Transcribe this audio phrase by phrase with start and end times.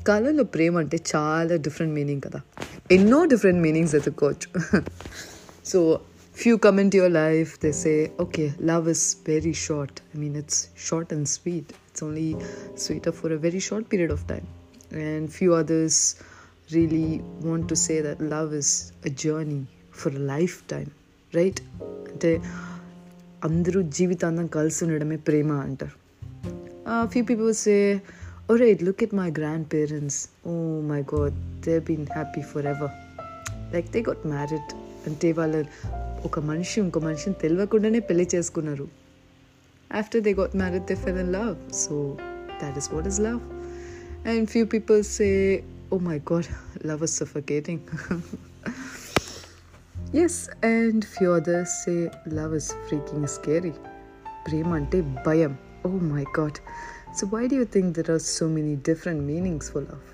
[0.00, 2.40] కాలంలో ప్రేమ అంటే చాలా డిఫరెంట్ మీనింగ్ కదా
[2.90, 4.48] ఎన్నో different meanings ఎత్తుక్కోవచ్చు
[5.64, 6.00] so
[6.36, 11.12] few comment your life they say okay love is very short I mean it's short
[11.12, 12.34] and sweet it's only
[12.78, 14.46] sweeter for a very short period of time
[15.02, 16.16] and few others
[16.72, 20.90] really want to say that love is a journey for a lifetime
[21.34, 21.60] right
[22.12, 22.40] అంటే
[23.44, 25.96] అందరూ జీవితాంతం కలిసి ఉండడమే ప్రేమ అంటారు
[27.06, 27.54] few people
[28.40, 29.28] Say oh right look at my
[29.74, 32.94] grandparents oh my god they been happy forever
[33.74, 34.72] like they got married
[35.06, 35.64] అంటే వాళ్ళ
[36.24, 38.88] ఒక మనిషి ఇంకో మనిషిని తెలియకుండానే పెళ్లి చేసుకున్నారు
[39.94, 42.16] after they got married they fell in love so
[42.62, 43.40] that is what is love
[44.28, 46.48] and few people say oh my god,
[46.82, 47.80] love is suffocating.
[50.12, 53.74] yes, and few others say love is freaking scary.
[54.44, 55.56] Prema ante bayam.
[55.84, 56.60] Oh my god.
[57.14, 60.08] So why do you think there are so many different meanings for love?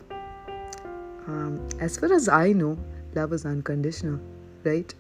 [1.27, 2.79] Um, as far as I know,
[3.15, 4.21] love is unconditional,
[4.65, 4.93] right?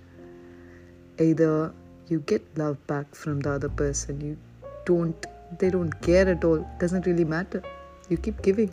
[1.18, 1.72] Either
[2.08, 4.36] you get love back from the other person, you
[4.84, 5.26] don't,
[5.58, 7.62] they don't care at all, doesn't really matter.
[8.08, 8.72] You keep giving.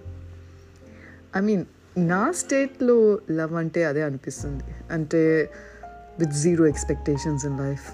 [1.33, 1.67] I mean,
[2.11, 2.95] నా స్టేట్లో
[3.37, 4.63] love అంటే అదే అనిపిస్తుంది
[4.95, 5.21] అంటే
[6.19, 7.85] with zero expectations in life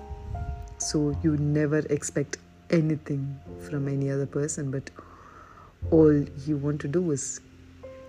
[0.88, 2.38] so you never expect
[2.79, 3.27] anything
[3.67, 4.89] from any other person but
[5.84, 7.40] all you want to do is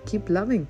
[0.08, 0.66] keep loving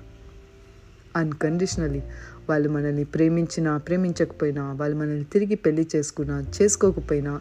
[1.16, 2.02] unconditionally
[2.48, 7.40] వాళ్ళు మనల్ని ప్రేమించినా ప్రేమించకపోయినా వాళ్ళు మనల్ని తిరిగి పెళ్ళి చేసుకున్నా చేసుకోకపోయినా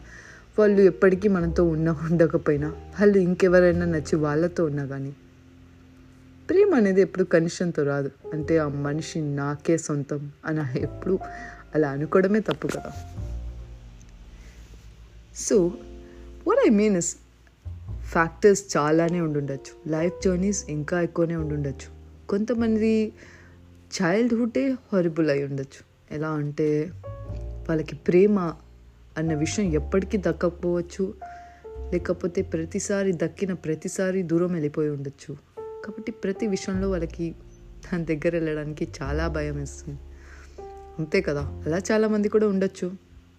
[0.60, 5.16] వాళ్ళు ఎప్పటికీ మనతో ఉన్న ఉండకపోయినా వాళ్ళు ఇంకెవరైనా నచ్చి వాళ్ళతో ఉన్నా కానీ
[6.50, 8.12] ప్రేమ అనేది ఎప్పుడు కనిషన్తో రాదు.
[8.34, 11.20] అంటే ఆ మనిషి నాకే సొంతం అని ఎప్పుడు
[11.76, 12.92] అలా అనుకోవడమే తప్పు కదా.
[15.36, 15.74] So
[16.48, 17.16] what I mean is
[18.12, 19.92] factors చాలానే ఉండుండొచ్చు.
[19.92, 22.02] లైఫ్ జర్నీస్ ఇంకా ఎక్కువనే ఉండుండొచ్చు.
[22.28, 23.14] కొంతమంది
[24.02, 26.16] చైల్డ్హుడే హారిబుల్ అయి ఉండొచ్చు.
[26.16, 26.92] ఎలా అంటే
[27.70, 28.54] వాళ్ళకి ప్రేమ
[29.18, 31.14] అన్న విషయం ఎప్పటికీ దక్కకపోవచ్చు.
[31.68, 35.38] లేకపోతే ప్రతిసారి దక్కిన ప్రతిసారి దూరం వెళ్ళిపోయి ఉండొచ్చు.
[35.86, 37.36] కాబట్టి ప్రతి విషయంలో వాళ్ళకి
[37.94, 40.00] దాని దగ్గర వెళ్ళడానికి చాలా భయం వేస్తుంది.
[41.00, 41.64] అంతే కదా?
[41.66, 42.92] అలా చాలామంది కూడా ఉండొచ్చు.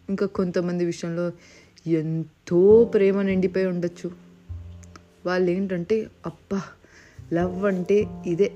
[0.09, 1.32] ఇంకా కొంతమంది విషయంలో
[1.87, 4.31] ఎంతో ప్రేమ నిండిపోయి ఉండొచ్చు.
[5.27, 6.60] వాళ్ళు ఏంటంటే అబ్బా
[7.33, 8.53] లవ్ అంటే ఇదే.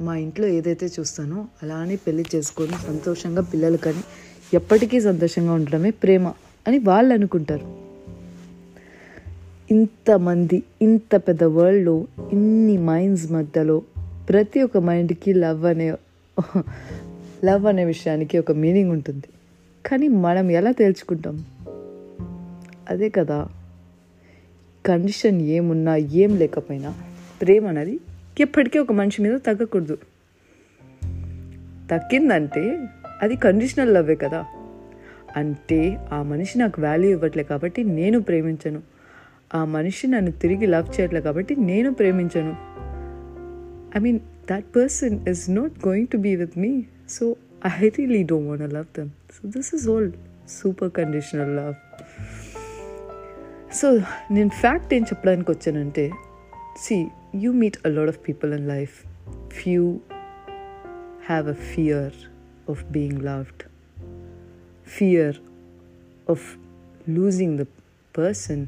[0.00, 4.04] మా ఇంట్లో ఏదైతే చూస్తానో అలానే పెళ్ళి చేసుకొని సంతోషంగా పిల్లలు కానీ
[4.54, 6.28] ఎప్పటికీ సంతోషంగా ఉండడమే ప్రేమ
[6.68, 7.88] అని వాళ్ళు అనుకుంటారు.
[9.70, 13.82] ఇంతమంది ఇంత పెద్ద వరల్డ్లో ఇన్ని మైండ్స్ మధ్యలో
[14.28, 15.94] ప్రతి ఒక్క మైండ్కి లవ్ అనే
[17.44, 19.28] లవ్ అనే విషయానికి ఒక మీనింగ్ ఉంటుంది.
[19.86, 21.44] కానీ మనం ఎలా తేల్చుకుంటాం?
[22.88, 23.48] అదే కదా.
[24.88, 26.94] కండిషన్ ఏమున్నా ఏం లేకపోయినా
[27.42, 28.00] ప్రేమ అనేది
[28.40, 29.98] ఎప్పటికీ ఒక మనిషి మీద తగ్గకూడదు.
[31.90, 32.88] తగ్గిందంటే
[33.22, 34.44] అది కండిషనల్ లవ్వే కదా.
[35.36, 38.82] అంటే ఆ మనిషి నాకు వాల్యూ ఇవ్వట్లే కాబట్టి నేను ప్రేమించను.
[39.54, 42.56] ఆ మనిషి నన్ను తిరిగి లవ్ చేయట్లే కాబట్టి నేను ప్రేమించను.
[43.96, 44.18] I mean
[44.50, 48.98] that person is not going to be with me so I really don't want love
[48.98, 50.12] them so this is all
[50.48, 51.74] super conditional love
[53.79, 53.87] so
[54.31, 56.05] నేను ఫ్యాక్ట్ ఏం చెప్పడానికి వచ్చానంటే
[56.77, 56.95] see
[57.35, 58.95] you meet a lot of people in life
[59.53, 59.83] few
[61.27, 62.17] have a fear
[62.69, 63.63] of being loved
[64.87, 65.37] fear
[66.29, 66.45] of
[67.09, 67.65] losing the
[68.15, 68.63] person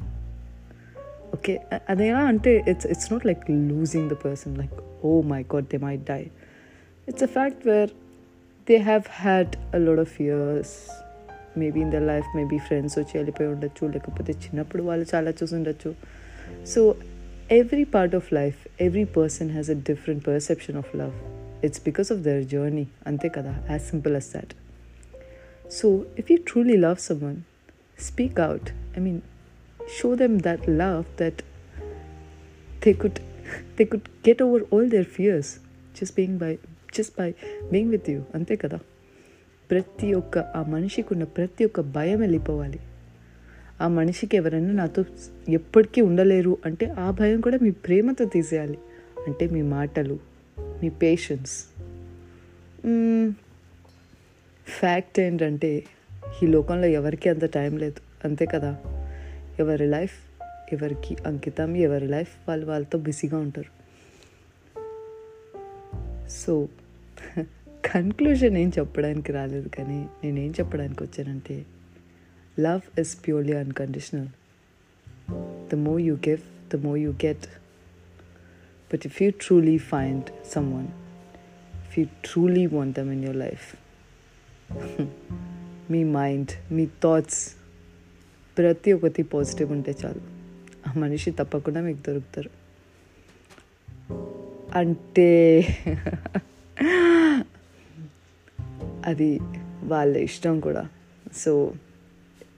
[1.34, 1.54] okay
[1.88, 5.96] అదేలా అంటే it's it's not like losing the person like oh my god they may
[6.10, 6.22] die
[7.08, 7.90] it's a fact where
[8.66, 10.74] they have had a lot of years
[11.56, 15.94] maybe in the life maybe friends వచ్చి వెళ్ళిపోయి ఉండొచ్చు లేకపోతే చిన్నప్పుడు వాళ్ళు చాలా చూసి ఉండొచ్చు
[16.66, 16.82] so
[17.50, 21.14] every part of life every person has a different perception of love
[21.64, 24.52] it's because of their journey అంతే కదా as simple as that
[25.72, 25.88] so
[26.18, 27.38] if you truly love someone
[28.00, 29.22] speak out I mean
[29.80, 31.42] show them that love that
[32.82, 33.20] they could
[33.76, 35.60] they could get over all their fears
[35.94, 36.58] just being by
[36.92, 37.28] just by
[37.70, 38.78] being with you అంతే కదా
[39.71, 42.79] ప్రతి ఒక్క ఆ మనిషికి ఉన్న ప్రతి ఒక్క భయం వెళ్ళిపోవాలి.
[43.81, 45.05] ఆ మనిషికి ఎవరైనా నాతో
[45.49, 48.77] ఎప్పటికీ ఉండలేరు అంటే ఆ భయం కూడా మీ ప్రేమతో తీసేయాలి.
[49.27, 50.19] అంటే మీ మాటలు
[50.59, 51.65] మీ పేషెన్స్
[54.79, 55.83] ఫ్యాక్ట్ ఏంటంటే
[56.43, 58.27] ఈ లోకంలో ఎవరికి అంత టైం లేదు.
[58.27, 58.77] అంతే కదా?
[59.59, 60.13] ఎవరి లైఫ్
[60.73, 63.81] ఎవరికి అంకితం ఎవరి లైఫ్ వాళ్ళు వాళ్ళతో బిజీగా ఉంటారు.
[66.29, 66.67] సో
[67.85, 71.65] కన్క్లూజన్ ఏం చెప్పడానికి రాలేదు కానీ నేనేం చెప్పడానికి వచ్చానంటే
[72.59, 74.27] love is purely unconditional
[75.71, 77.45] the more you give the more you get
[78.93, 80.25] but if you truly find
[80.73, 80.87] someone
[81.77, 83.75] if you truly want them in your life
[85.91, 87.51] me mind మీ థాట్స్
[88.57, 90.21] ప్రతి ఒక్కటి పాజిటివ్ ఉంటే చాలు.
[90.89, 92.49] ఆ మనిషి తప్పకుండా మీకు దొరుకుతారు.
[94.77, 95.61] అంటే
[99.05, 99.39] అది
[99.83, 100.87] వాళ్ళ ఇష్టం కూడా.
[101.33, 101.73] So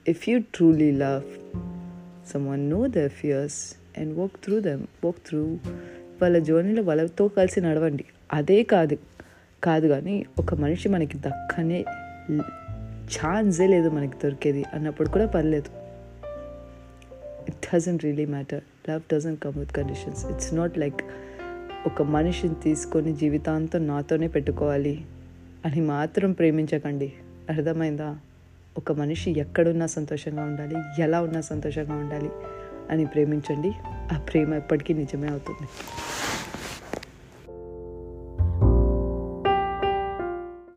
[0.08, 1.22] if you truly love
[2.32, 5.58] someone know the fears and walk through them walk through
[6.22, 8.04] వాళ్ళ జర్నీలో వాళ్ళతో కలిసి నడవండి.
[8.32, 8.96] అదే కాదు
[9.62, 11.84] కాదు కానీ ఒక మనిషి మనకి దక్కనే
[13.04, 15.70] ఛాన్సే లేదు మనకి దొరికేది అన్నప్పుడు కూడా పర్లేదు.
[17.48, 20.96] It doesn't really matter love doesn't come with conditions it's not like
[21.86, 25.04] ఒక మనిషిని తీసుకొని జీవితాంతం నాతోనే పెట్టుకోవాలి.
[25.64, 27.12] అని మాత్రం ప్రేమించకండి.
[27.50, 28.16] అర్థమైందా?
[28.76, 32.30] ఒక మనిషి ఎక్కడున్నా సంతోషంగా ఉండాలి ఎలా ఉన్నా సంతోషంగా ఉండాలి
[32.90, 33.72] అని ప్రేమించండి.
[33.86, 35.68] ఆ ప్రేమ ఎప్పటికీ నిజమే అవుతుంది.